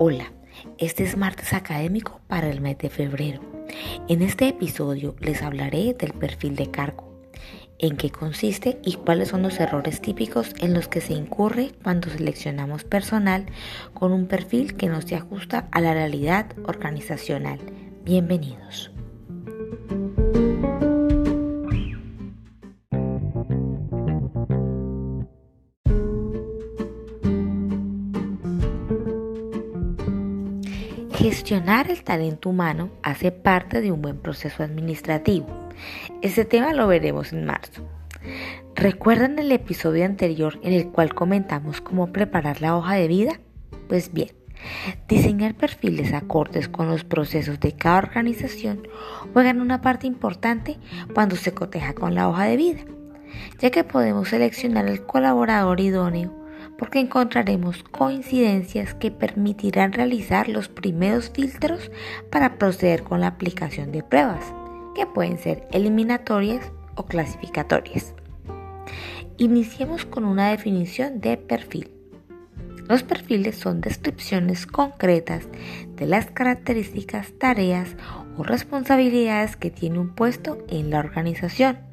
Hola, 0.00 0.32
este 0.78 1.02
es 1.02 1.16
martes 1.16 1.52
académico 1.52 2.20
para 2.28 2.48
el 2.48 2.60
mes 2.60 2.78
de 2.78 2.88
febrero. 2.88 3.40
En 4.08 4.22
este 4.22 4.46
episodio 4.46 5.16
les 5.18 5.42
hablaré 5.42 5.92
del 5.92 6.12
perfil 6.12 6.54
de 6.54 6.70
cargo, 6.70 7.12
en 7.80 7.96
qué 7.96 8.08
consiste 8.08 8.78
y 8.84 8.94
cuáles 8.94 9.30
son 9.30 9.42
los 9.42 9.58
errores 9.58 10.00
típicos 10.00 10.54
en 10.60 10.72
los 10.72 10.86
que 10.86 11.00
se 11.00 11.14
incurre 11.14 11.72
cuando 11.82 12.10
seleccionamos 12.10 12.84
personal 12.84 13.46
con 13.92 14.12
un 14.12 14.28
perfil 14.28 14.76
que 14.76 14.86
no 14.86 15.02
se 15.02 15.16
ajusta 15.16 15.66
a 15.72 15.80
la 15.80 15.94
realidad 15.94 16.46
organizacional. 16.64 17.58
Bienvenidos. 18.04 18.92
Gestionar 31.18 31.90
el 31.90 32.04
talento 32.04 32.48
humano 32.48 32.90
hace 33.02 33.32
parte 33.32 33.80
de 33.80 33.90
un 33.90 34.00
buen 34.00 34.18
proceso 34.18 34.62
administrativo. 34.62 35.48
Este 36.22 36.44
tema 36.44 36.72
lo 36.72 36.86
veremos 36.86 37.32
en 37.32 37.44
marzo. 37.44 37.82
¿Recuerdan 38.76 39.36
el 39.40 39.50
episodio 39.50 40.04
anterior 40.04 40.60
en 40.62 40.72
el 40.74 40.90
cual 40.90 41.16
comentamos 41.16 41.80
cómo 41.80 42.12
preparar 42.12 42.60
la 42.60 42.76
hoja 42.76 42.94
de 42.94 43.08
vida? 43.08 43.40
Pues 43.88 44.12
bien, 44.12 44.30
diseñar 45.08 45.56
perfiles 45.56 46.12
acordes 46.12 46.68
con 46.68 46.86
los 46.86 47.02
procesos 47.02 47.58
de 47.58 47.72
cada 47.72 47.98
organización 47.98 48.86
juegan 49.32 49.60
una 49.60 49.80
parte 49.80 50.06
importante 50.06 50.78
cuando 51.14 51.34
se 51.34 51.52
coteja 51.52 51.94
con 51.94 52.14
la 52.14 52.28
hoja 52.28 52.44
de 52.44 52.56
vida, 52.56 52.80
ya 53.58 53.72
que 53.72 53.82
podemos 53.82 54.28
seleccionar 54.28 54.86
el 54.86 55.04
colaborador 55.04 55.80
idóneo 55.80 56.37
porque 56.78 57.00
encontraremos 57.00 57.82
coincidencias 57.82 58.94
que 58.94 59.10
permitirán 59.10 59.92
realizar 59.92 60.48
los 60.48 60.68
primeros 60.68 61.28
filtros 61.30 61.90
para 62.30 62.56
proceder 62.56 63.02
con 63.02 63.20
la 63.20 63.26
aplicación 63.26 63.90
de 63.90 64.04
pruebas, 64.04 64.44
que 64.94 65.04
pueden 65.04 65.38
ser 65.38 65.66
eliminatorias 65.72 66.70
o 66.94 67.04
clasificatorias. 67.04 68.14
Iniciemos 69.38 70.04
con 70.04 70.24
una 70.24 70.50
definición 70.50 71.20
de 71.20 71.36
perfil. 71.36 71.90
Los 72.88 73.02
perfiles 73.02 73.56
son 73.56 73.80
descripciones 73.80 74.64
concretas 74.66 75.48
de 75.96 76.06
las 76.06 76.26
características, 76.30 77.34
tareas 77.38 77.96
o 78.36 78.44
responsabilidades 78.44 79.56
que 79.56 79.70
tiene 79.70 79.98
un 79.98 80.14
puesto 80.14 80.58
en 80.68 80.90
la 80.90 81.00
organización 81.00 81.87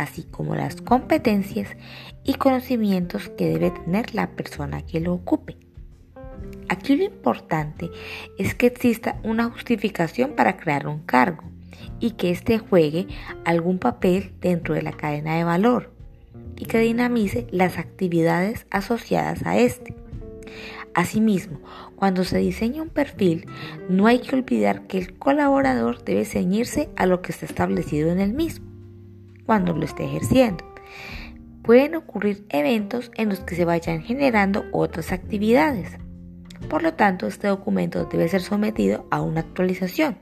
así 0.00 0.22
como 0.22 0.56
las 0.56 0.76
competencias 0.76 1.76
y 2.24 2.34
conocimientos 2.34 3.28
que 3.28 3.50
debe 3.50 3.70
tener 3.70 4.14
la 4.14 4.30
persona 4.30 4.80
que 4.80 4.98
lo 4.98 5.12
ocupe. 5.12 5.58
Aquí 6.70 6.96
lo 6.96 7.04
importante 7.04 7.90
es 8.38 8.54
que 8.54 8.66
exista 8.66 9.20
una 9.24 9.50
justificación 9.50 10.32
para 10.32 10.56
crear 10.56 10.86
un 10.86 11.00
cargo 11.00 11.44
y 11.98 12.12
que 12.12 12.30
éste 12.30 12.58
juegue 12.58 13.08
algún 13.44 13.78
papel 13.78 14.32
dentro 14.40 14.74
de 14.74 14.82
la 14.82 14.92
cadena 14.92 15.36
de 15.36 15.44
valor 15.44 15.92
y 16.56 16.64
que 16.64 16.78
dinamice 16.78 17.46
las 17.50 17.76
actividades 17.76 18.66
asociadas 18.70 19.44
a 19.44 19.58
este. 19.58 19.94
Asimismo, 20.94 21.60
cuando 21.94 22.24
se 22.24 22.38
diseña 22.38 22.82
un 22.82 22.88
perfil, 22.88 23.46
no 23.90 24.06
hay 24.06 24.20
que 24.20 24.34
olvidar 24.34 24.86
que 24.86 24.96
el 24.96 25.18
colaborador 25.18 26.02
debe 26.04 26.24
ceñirse 26.24 26.88
a 26.96 27.04
lo 27.04 27.20
que 27.20 27.32
está 27.32 27.44
establecido 27.44 28.10
en 28.10 28.20
el 28.20 28.32
mismo 28.32 28.69
cuando 29.50 29.74
lo 29.74 29.84
esté 29.84 30.04
ejerciendo. 30.04 30.64
Pueden 31.64 31.96
ocurrir 31.96 32.46
eventos 32.50 33.10
en 33.16 33.30
los 33.30 33.40
que 33.40 33.56
se 33.56 33.64
vayan 33.64 34.00
generando 34.00 34.64
otras 34.70 35.10
actividades. 35.10 35.98
Por 36.68 36.84
lo 36.84 36.94
tanto, 36.94 37.26
este 37.26 37.48
documento 37.48 38.04
debe 38.04 38.28
ser 38.28 38.42
sometido 38.42 39.08
a 39.10 39.20
una 39.20 39.40
actualización, 39.40 40.18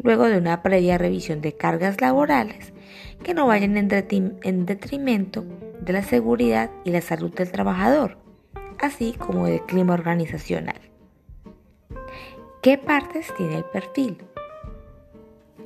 luego 0.00 0.26
de 0.26 0.38
una 0.38 0.62
previa 0.62 0.96
revisión 0.96 1.40
de 1.40 1.56
cargas 1.56 2.00
laborales 2.00 2.72
que 3.24 3.34
no 3.34 3.48
vayan 3.48 3.76
en 3.76 4.64
detrimento 4.64 5.44
de 5.80 5.92
la 5.92 6.04
seguridad 6.04 6.70
y 6.84 6.90
la 6.90 7.00
salud 7.00 7.34
del 7.34 7.50
trabajador, 7.50 8.16
así 8.78 9.12
como 9.18 9.46
del 9.46 9.62
clima 9.62 9.94
organizacional. 9.94 10.80
¿Qué 12.62 12.78
partes 12.78 13.34
tiene 13.36 13.56
el 13.56 13.64
perfil? 13.64 14.18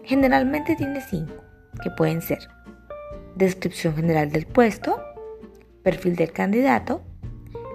Generalmente 0.03 0.77
tiene 0.77 1.03
cinco 1.03 1.45
que 1.85 1.91
pueden 1.91 2.23
ser 2.23 2.49
descripción 3.37 3.95
general 3.95 4.33
del 4.33 4.47
puesto, 4.47 5.01
perfil 5.83 6.17
del 6.17 6.33
candidato, 6.33 7.03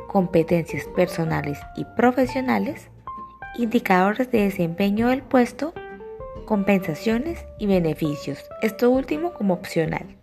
competencias 0.08 0.86
personales 0.96 1.60
y 1.76 1.86
profesionales, 1.96 2.90
indicadores 3.58 4.32
de 4.32 4.44
desempeño 4.44 5.10
del 5.10 5.22
puesto, 5.22 5.74
compensaciones 6.46 7.46
y 7.60 7.68
beneficios, 7.68 8.44
esto 8.64 8.90
último 8.90 9.34
como 9.34 9.54
opcional. 9.54 10.18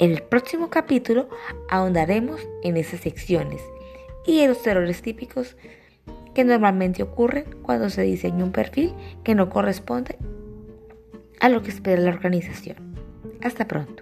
En 0.00 0.10
el 0.10 0.22
próximo 0.22 0.68
capítulo 0.68 1.28
ahondaremos 1.70 2.40
en 2.64 2.76
esas 2.76 3.00
secciones 3.00 3.62
y 4.26 4.40
en 4.40 4.48
los 4.48 4.66
errores 4.66 5.02
típicos 5.02 5.56
que 6.34 6.44
normalmente 6.44 7.02
ocurren 7.02 7.44
cuando 7.62 7.90
se 7.90 8.02
diseña 8.02 8.42
un 8.42 8.52
perfil 8.52 8.94
que 9.22 9.34
no 9.34 9.48
corresponde 9.50 10.18
a 11.42 11.48
lo 11.48 11.62
que 11.62 11.70
espera 11.70 12.00
la 12.00 12.10
organización. 12.10 12.94
Hasta 13.42 13.66
pronto. 13.66 14.01